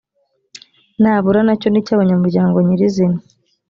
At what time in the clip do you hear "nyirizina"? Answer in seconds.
2.65-3.17